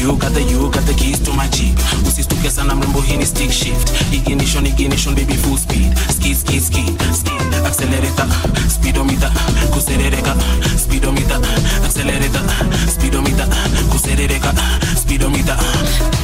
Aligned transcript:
You 0.00 0.16
got 0.16 0.32
the, 0.32 0.42
you 0.42 0.70
got 0.70 0.84
the 0.86 0.94
keys 0.94 1.20
to 1.20 1.32
my 1.34 1.46
jeep. 1.48 1.76
Usisituke 2.06 2.50
sana 2.50 2.74
mrembo, 2.74 3.00
hii 3.00 3.16
ni 3.16 3.26
stick 3.26 3.52
shift. 3.52 3.92
Ignition, 4.12 4.66
ignition, 4.66 5.14
baby 5.14 5.34
full 5.34 5.58
speed. 5.58 5.98
Skid, 6.10 6.36
skid, 6.36 6.62
skid, 6.62 7.00
skid 7.14 7.54
Accelerator, 7.66 8.26
speedometer 8.68 9.30
Kuserereka, 9.72 10.34
speedometer 10.78 11.40
Accelerator, 11.84 12.42
speedometer 12.88 13.46
Kuserereka, 13.90 14.54
speedometer. 14.96 16.19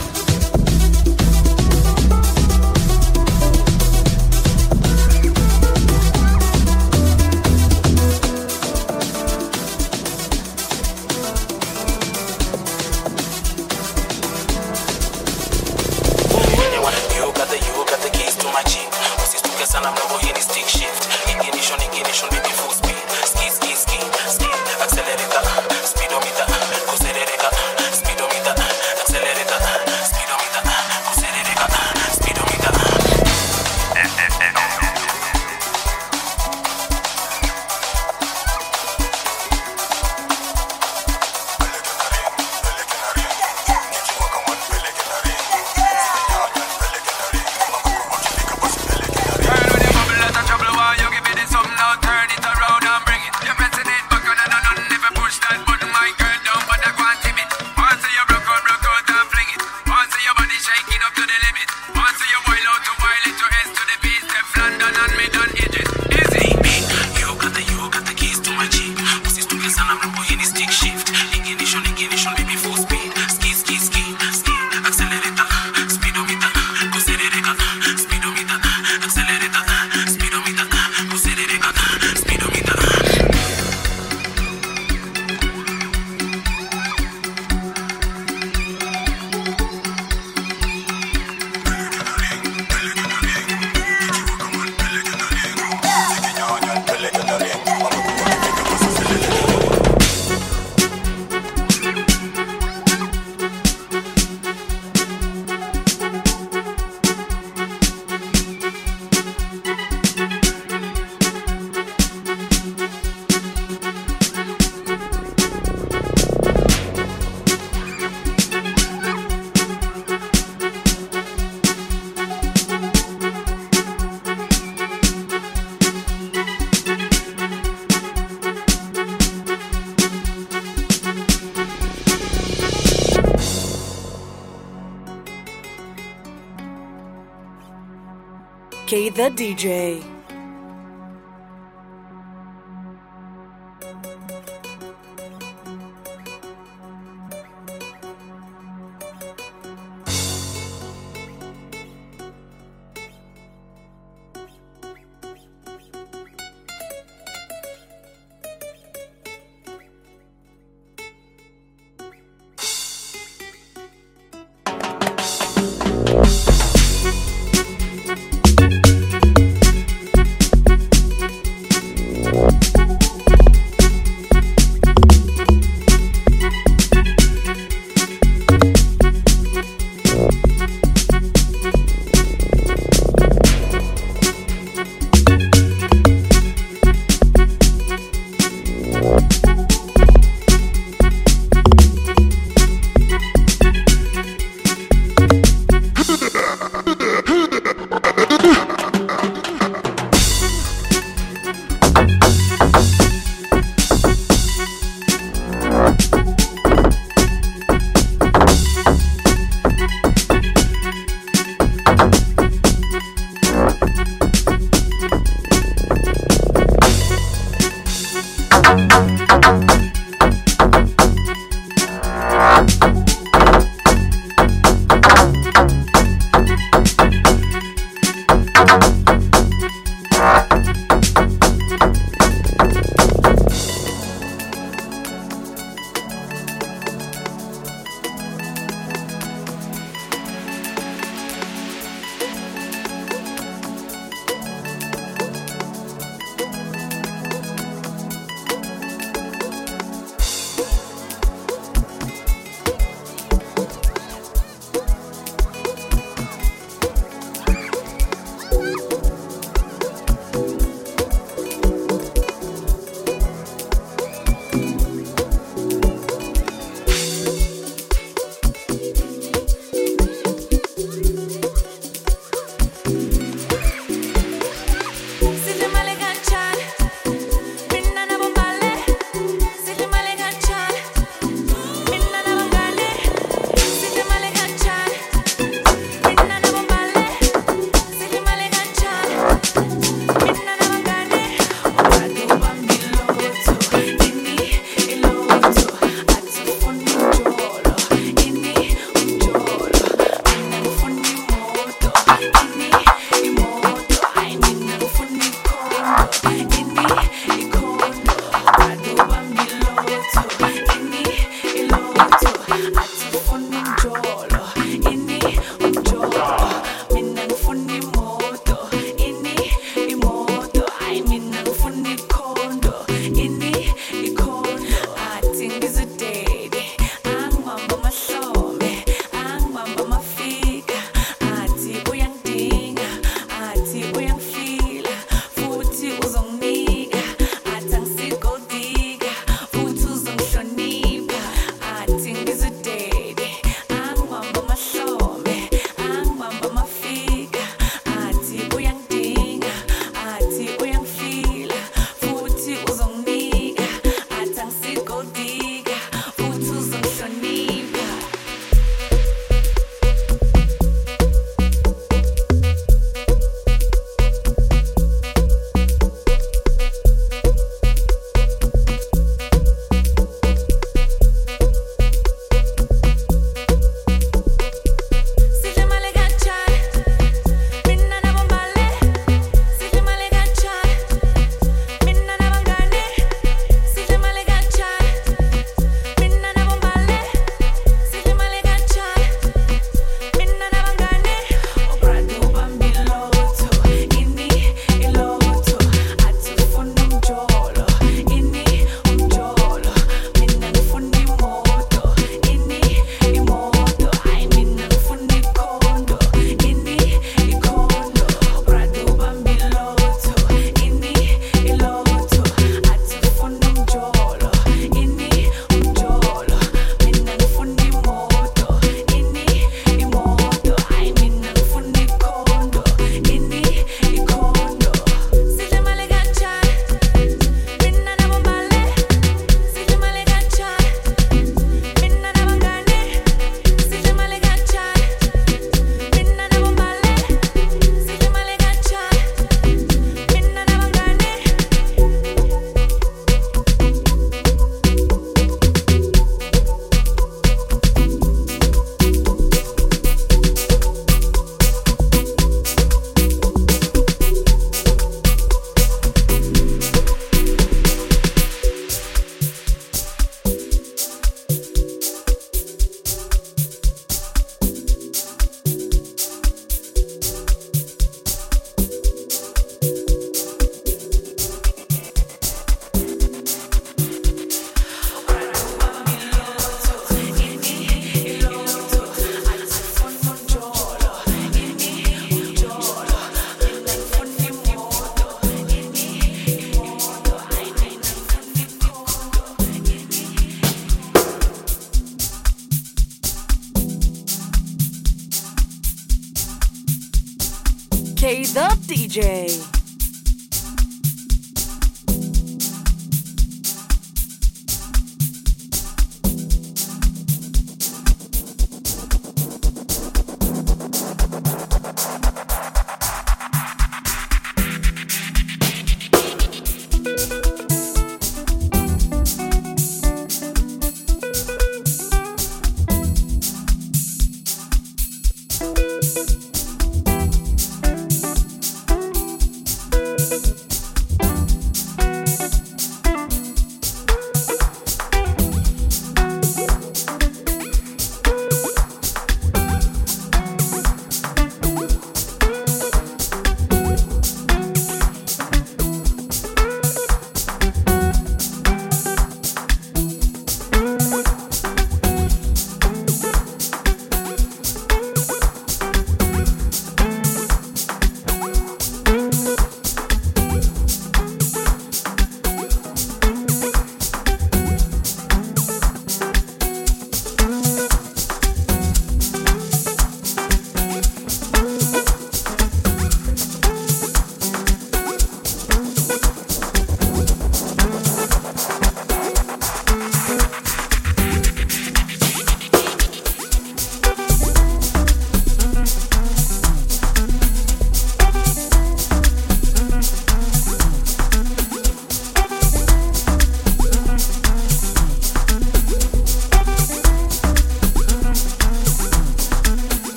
K 138.86 139.08
the 139.10 139.28
DJ. 139.30 140.15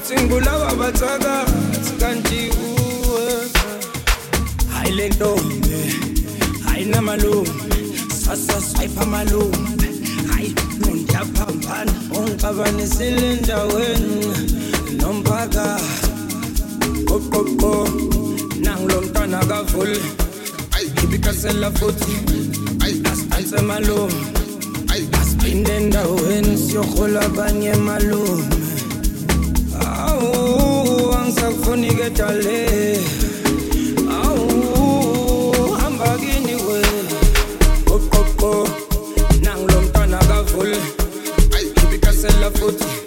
uthi 0.00 0.14
ngibulawa 0.14 0.74
bathakathi 0.74 1.92
kanti 2.00 2.50
uwe. 2.64 3.26
Hayi 4.72 4.92
le 4.92 5.08
ntombi 5.08 5.80
hayi 6.64 6.84
namalume 6.84 7.50
sasaswayipha 8.24 9.02
amalume 9.02 9.88
hayi 10.32 10.54
nondiyaphambana 10.80 11.92
ongixabanisile 12.16 13.32
endaweni 13.32 14.26
nomphakathi 14.98 15.84
qoqoqo 17.08 17.88
nangulo 18.64 19.00
mntwana 19.00 19.38
kavule. 19.44 20.00
Ibikasela 21.04 21.70
futhi 21.70 22.16
asiphanse 22.84 23.60
malume 23.62 24.14
asiphinde 25.20 25.76
endaweni 25.76 26.58
siyorhola 26.58 27.20
abanye 27.20 27.74
malume 27.74 28.59
kunike 31.70 32.10
jale 32.10 32.98
awu 34.24 35.72
hamba 35.80 36.18
kini 36.18 36.54
wena 36.54 37.18
oqoqo 37.94 38.68
nangilomntwana 39.42 40.18
kavule 40.18 40.76
ayikhiphikasela 41.56 42.50
futhi. 42.50 42.99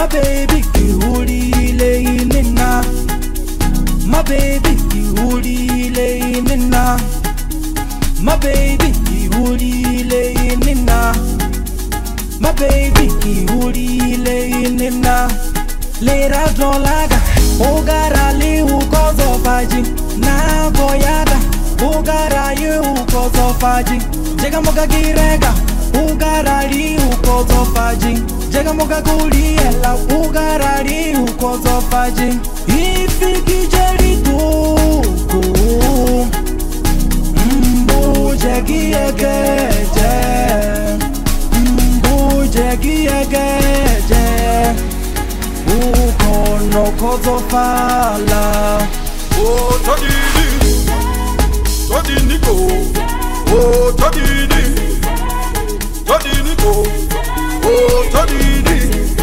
My 0.00 0.06
baby 0.06 0.62
kiulile 0.72 2.02
inena. 2.02 2.82
My 4.06 4.22
baby 4.22 4.74
kiulile 4.88 6.18
inena. 6.18 6.98
My 8.22 8.36
baby 8.38 8.92
kiulile 9.04 10.32
inena. 10.32 11.14
My 12.40 12.52
baby 12.52 13.08
kiulile 13.20 14.48
inena. 14.48 15.28
Lera 16.00 16.48
zolaga 16.56 17.20
Ogara 17.60 18.32
liu 18.32 18.66
kozo 18.92 19.38
faji. 19.44 19.82
Na 20.18 20.70
goyaga 20.70 21.38
Ogara 21.84 22.52
yu 22.52 22.82
kozo 23.12 23.54
faji. 23.60 24.00
Jega 24.40 24.60
moga 24.62 24.86
girega 24.86 25.52
Ogara 25.94 26.66
liu 26.66 27.00
kozo 27.22 27.64
faji 27.74 28.22
jekamuka 28.52 29.02
kuliyela 29.02 29.94
ukarali 29.94 31.16
ukozofaci 31.16 32.38
ifikijeliduku 32.68 35.40
mbujekiyekeje 37.60 40.12
mbujekiyekeje 41.96 44.24
ukonokozofala 45.76 48.42
oh, 49.44 49.72
todini 49.84 50.48
todiniko? 51.88 52.52
Oh, 53.54 53.92
todini 53.92 54.62
todiniko? 56.06 56.70
Oh, 57.62 58.08
Tonini, 58.12 59.14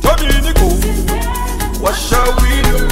Tonini, 0.00 0.52
go. 0.54 0.68
What 1.80 1.94
shall 1.94 2.34
we 2.40 2.62
do? 2.62 2.91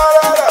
da 0.00 0.20
da 0.22 0.36
da. 0.36 0.49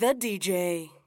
the 0.00 0.14
DJ. 0.14 0.99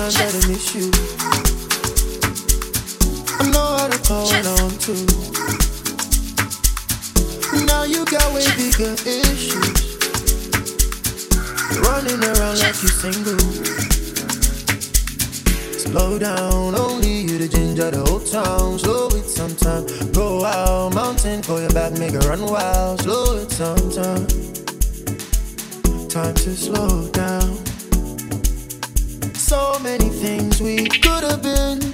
I 0.00 0.08
don't 0.08 0.48
miss 0.48 0.74
you. 0.74 0.90
I 3.38 3.50
know 3.52 3.76
how 3.76 3.86
to 3.86 3.98
call 4.08 4.24
when 4.30 4.46
I 4.46 4.54
want 4.62 4.80
to. 4.80 4.94
Now 7.66 7.82
you 7.84 8.06
got 8.06 8.32
way 8.32 8.46
bigger 8.56 8.94
issues. 9.04 9.98
Running 11.84 12.24
around 12.24 12.58
like 12.60 12.80
you 12.80 12.88
single. 12.88 13.38
Slow 15.78 16.18
down, 16.18 16.74
only 16.76 17.20
you 17.20 17.36
the 17.36 17.48
ginger, 17.48 17.90
the 17.90 17.98
whole 18.08 18.20
town. 18.20 18.78
Slow 18.78 19.08
it 19.08 19.28
sometime. 19.28 19.84
Go 20.12 20.46
out, 20.46 20.94
mountain, 20.94 21.42
call 21.42 21.60
your 21.60 21.72
back, 21.72 21.92
make 21.98 22.14
it 22.14 22.24
run 22.24 22.40
wild. 22.46 23.02
Slow 23.02 23.36
it 23.36 23.50
sometime. 23.50 24.26
Time 26.08 26.34
to 26.36 26.56
slow 26.56 27.06
down 27.10 27.59
so 29.50 29.76
many 29.80 30.08
things 30.08 30.62
we 30.62 30.86
could 30.86 31.24
have 31.24 31.42
been. 31.42 31.89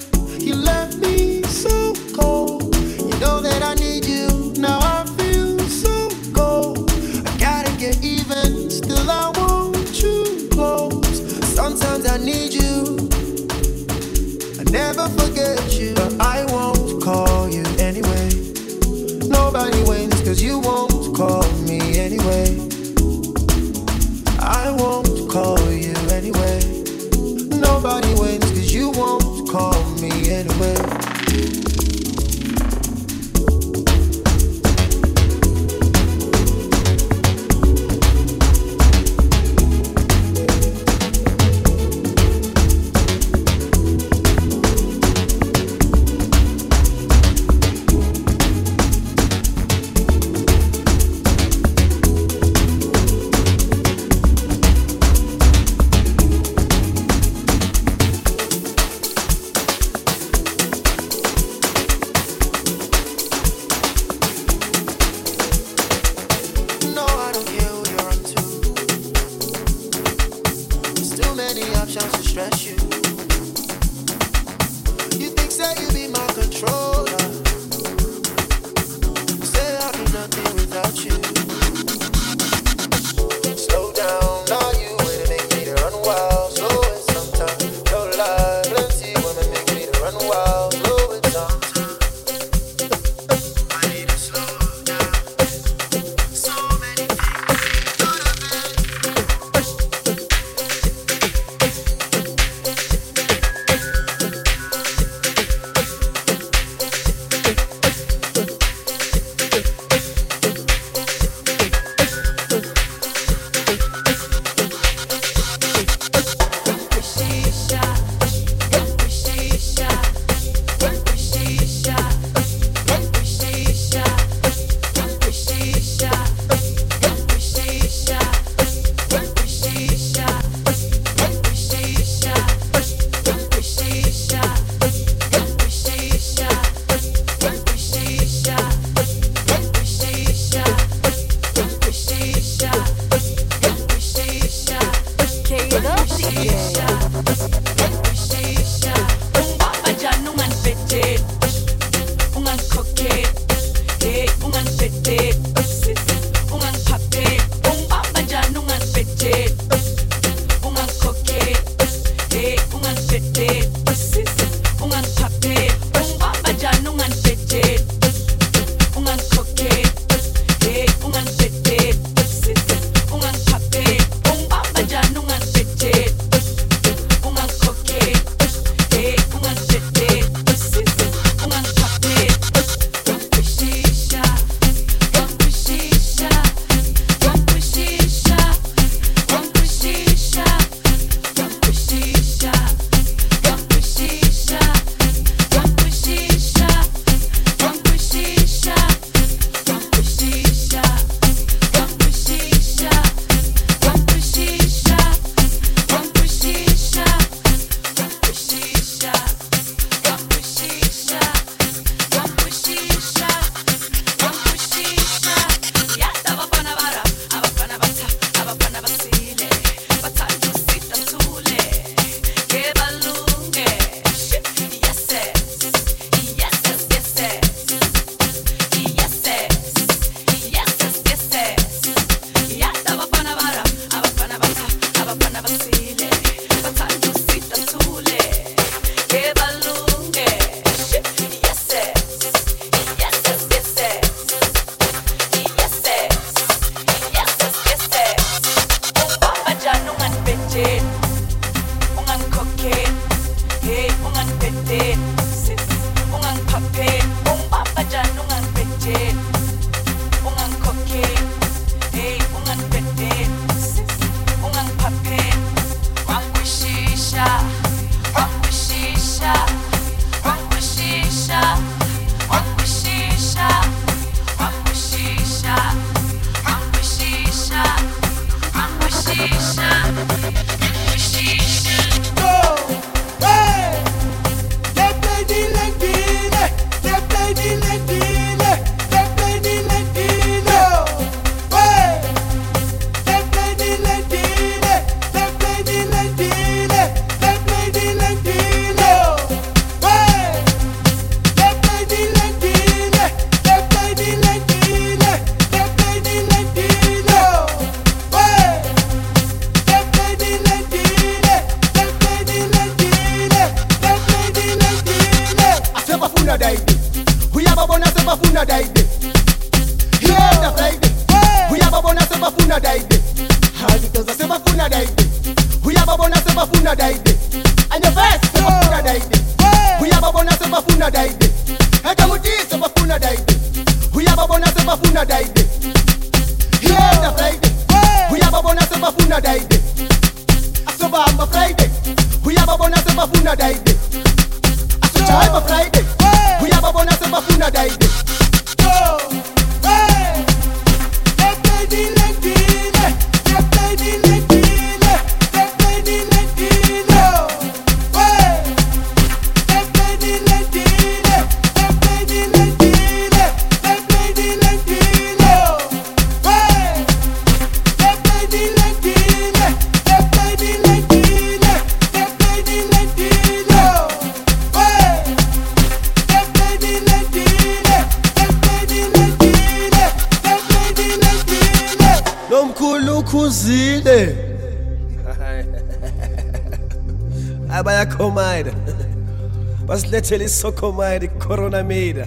Basilethele 390.07 390.25
isokhomayida 390.25 391.07
icorona 391.07 391.63
mida 391.63 392.07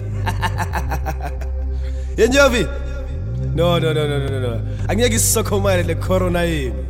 yenjovi 2.16 2.66
no 3.54 3.78
no 3.78 3.92
no 3.92 4.06
no 4.08 4.18
no 4.18 4.28
no, 4.28 4.40
no. 4.40 4.60
Angeke 4.88 5.16
isokhomayida 5.16 5.86
le 5.86 5.94
corona 5.94 6.42
yini 6.42 6.84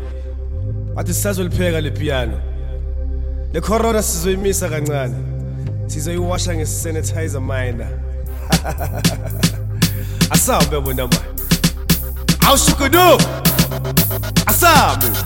bathi 0.94 1.14
sisazolipheka 1.14 1.80
le 1.80 1.90
piano. 1.90 2.40
Le 3.52 3.60
corona 3.60 4.02
sizoyimisa 4.02 4.68
kancane. 4.68 5.14
Sizoyiwasha 5.86 6.54
ngesanitizer 6.54 7.40
mina 7.40 7.86
asambe 10.30 10.80
bona 10.80 11.06
manje 11.06 11.44
awushukudu. 12.46 13.20
Asamu 14.46 15.16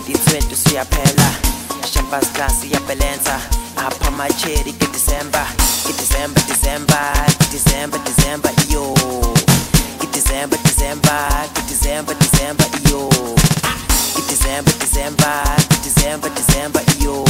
2020 0.00 0.56
siyaphela 0.56 1.28
shampers 1.92 2.28
class 2.32 2.64
iyabhelensa 2.64 3.40
apha 3.76 4.08
amacheri 4.08 4.72
ngedisemba 4.72 5.46
idisemba 5.90 6.40
disemba 6.48 6.98
disemba 7.52 7.98
disemba 7.98 8.50
iyo 8.68 8.94
idisemba 10.04 10.56
disemba 10.64 11.16
disemba 11.68 12.14
disemba 12.14 12.64
iyo 12.84 13.08
idisemba 14.18 14.72
disemba 14.80 15.44
disemba 15.84 16.28
disemba 16.28 16.80
iyo 17.00 17.24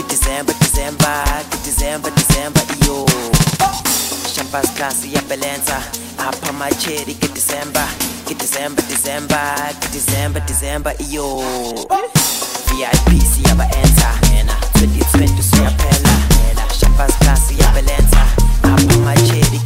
idisemba 0.00 0.52
disemba 0.60 1.12
disemba 1.64 2.10
disemba 2.10 2.60
iyo 2.82 3.06
shampers 4.34 4.70
class 4.76 5.04
iyabhelensa 5.04 5.76
apha 6.18 6.48
amacheri 6.50 7.14
ngedisemba 7.14 7.86
kidisemba 8.26 8.82
disemba 8.82 9.38
kidisemba 9.80 10.40
disemba 10.40 10.94
iyo. 10.98 11.42
Vip 12.66 13.22
siyabaenza 13.34 14.08
2020 14.74 15.42
siyaphela 15.42 16.12
shapas 16.80 17.18
class 17.18 17.40
siyabelenza 17.48 18.20
apha 18.62 18.96
machedi 19.04 19.60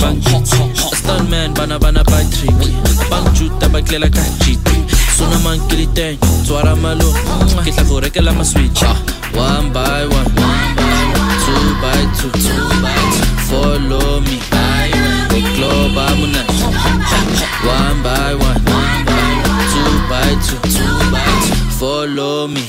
banjiti 0.00 0.56
Stuntman 0.96 1.54
bana 1.54 1.78
bana 1.78 2.04
Patrick 2.04 2.52
Banju 3.10 3.50
tabakle 3.58 3.98
la 3.98 4.08
kachiti 4.08 4.76
Suna 5.16 5.38
man 5.38 5.60
kiliten 5.68 6.04
eh. 6.14 6.18
Tuara 6.46 6.76
malo 6.76 7.14
Kita 7.64 7.84
kore 7.84 8.10
ke 8.10 8.20
lama 8.20 8.44
switch. 8.44 8.82
Ah, 8.84 8.96
one 9.34 9.72
by 9.72 10.06
one. 10.06 10.28
Two 11.44 11.66
by 11.80 12.02
two 12.18 12.30
Follow 13.48 14.20
me. 14.20 14.38
Global 15.56 16.12
Munash 16.20 16.60
One 17.64 18.02
by 18.02 18.34
one. 18.34 18.60
Two 19.72 19.92
by 20.10 20.30
two. 20.46 20.60
Follow 21.78 22.48
me. 22.48 22.62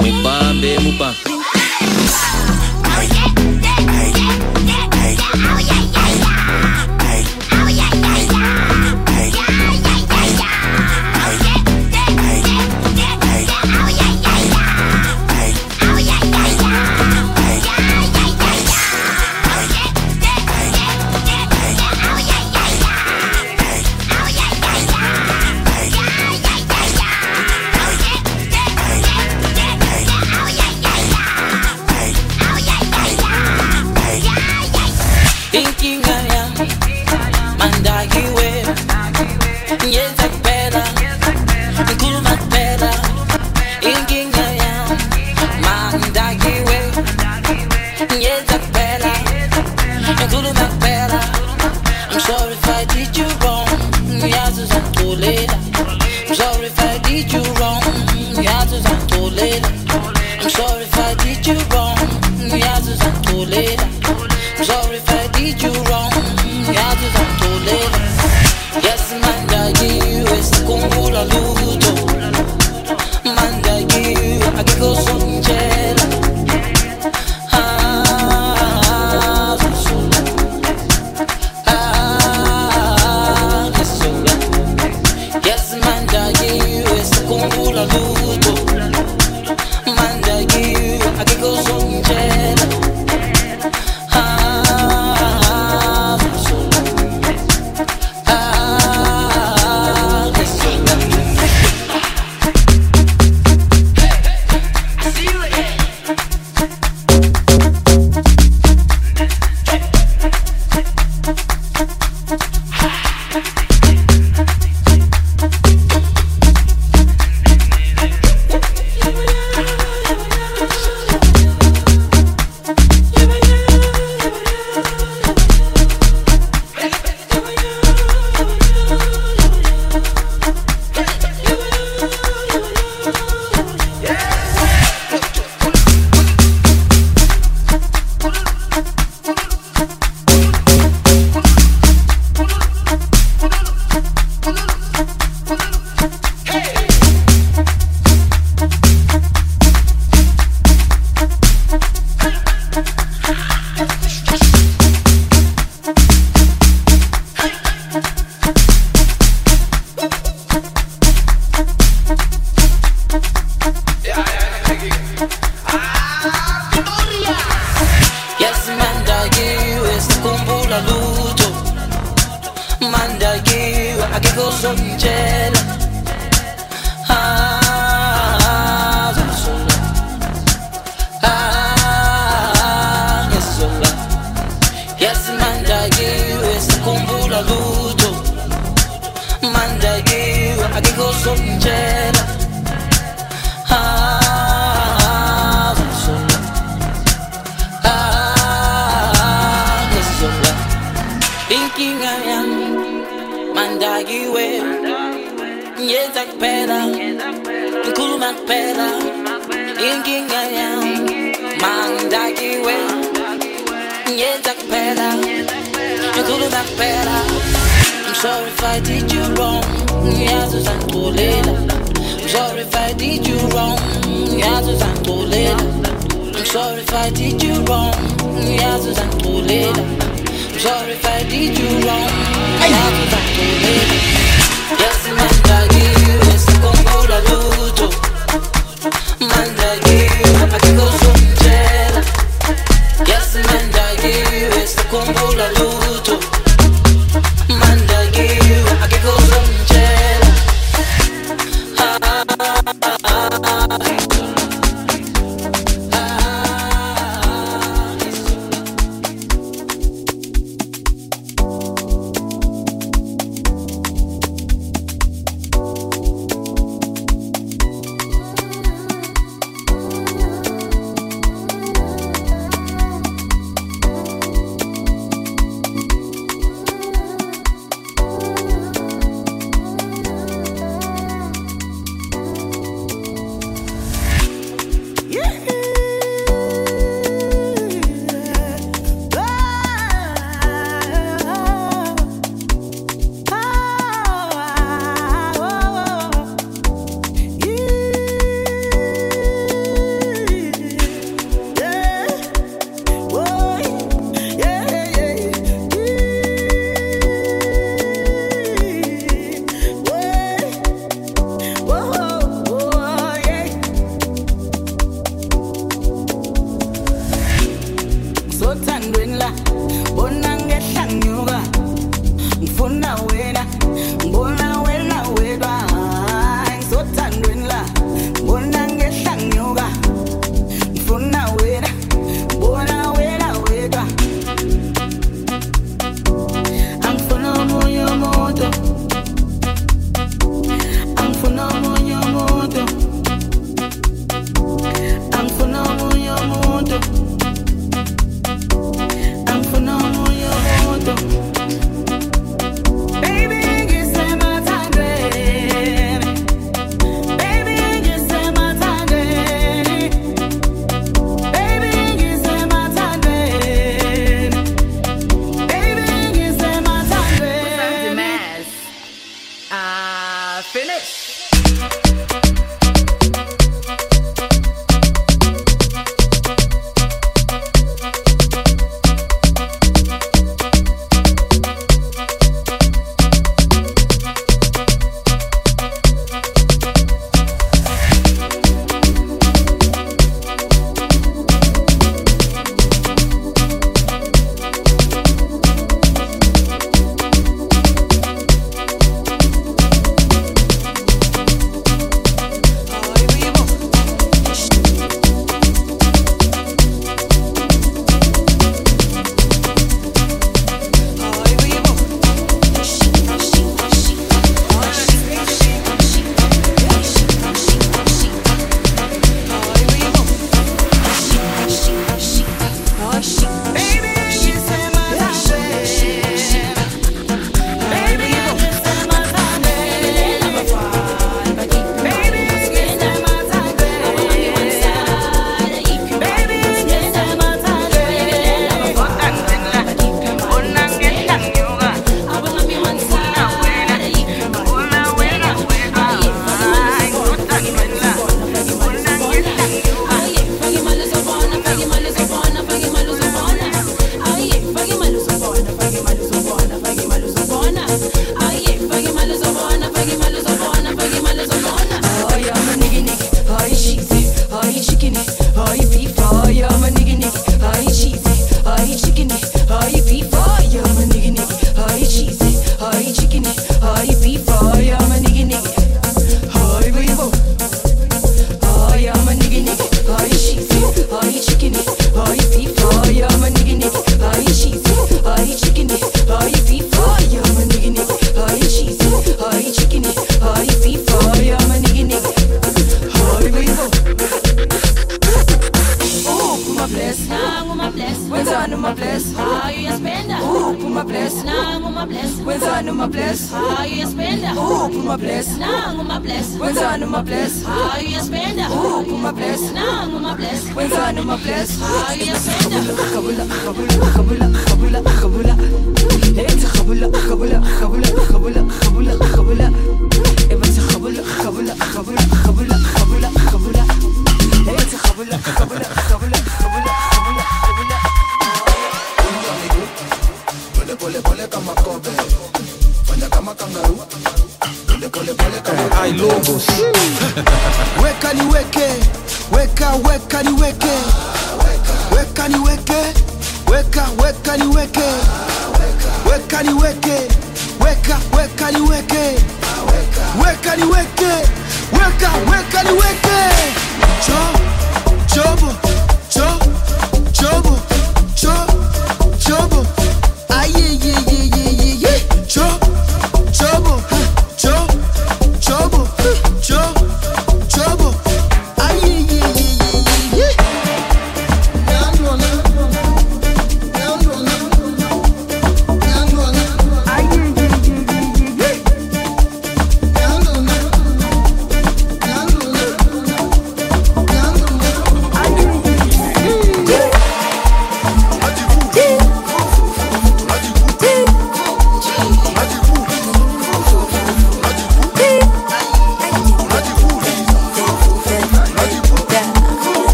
Mubambe 0.00 0.78
mubambe. 0.84 1.35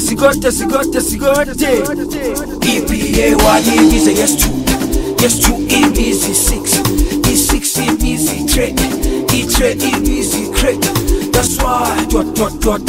sigote 0.00 0.50
sigote 0.50 1.00
sigote 1.00 1.54
sigote 1.54 2.04
EPA 2.64 3.26
YE 3.66 3.94
is 3.94 4.08
a 4.08 4.12
yes 4.12 4.34
two, 4.34 4.50
Yes 5.20 5.38
two 5.38 5.54
E 5.70 6.12
six. 6.12 6.80
E 7.28 7.36
six 7.36 7.78
E 7.78 7.94
three, 8.48 8.74
E 9.32 9.46
three 9.46 9.74
E 9.78 10.18
is 10.18 10.34
That's 11.30 11.62
why 11.62 12.06
dot 12.10 12.34
dot 12.34 12.60
dot. 12.60 12.82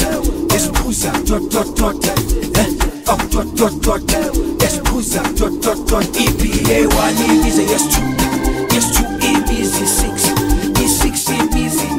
Yes 0.49 0.67
puza 0.69 1.11
dot 1.27 1.49
dot 1.51 1.75
dot. 1.77 1.95
Eh? 2.57 2.73
Up 3.07 3.21
dot 3.29 3.55
dot 3.55 3.81
dot. 3.81 4.01
Yes 4.59 4.79
puza 4.79 5.21
dot 5.37 5.61
dot 5.61 5.87
dot. 5.87 6.05
EPA 6.05 6.89
YE 6.89 7.47
is 7.47 7.59
a 7.59 7.63
yes 7.63 7.85
two, 7.93 8.01
Yes 8.73 8.89
two 8.97 9.05
E 9.21 9.63
six. 9.63 10.31
E 10.81 10.87
six 10.87 11.29
E 11.29 11.47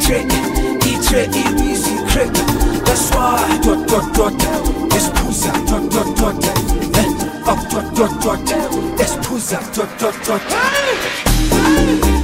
three, 0.03 0.27
E 0.83 0.97
three 1.01 1.27
E 1.31 1.73
is 1.73 2.76
that's 2.87 3.11
why 3.11 3.59
Tot, 3.63 3.89
tot, 3.89 4.15
tot, 4.15 4.35
esposa 4.97 5.53
Tot, 5.67 5.91
tot, 5.91 6.17
tot, 6.17 6.45
eh 6.97 7.51
Up, 7.53 7.61
tot, 7.71 7.87
tot, 7.95 8.21
tot, 8.23 9.01
esposa 9.01 9.59
Tot, 9.75 9.91
tot, 9.99 10.15
tot, 10.25 10.43
hey! 10.53 10.97
Hey! 11.51 12.16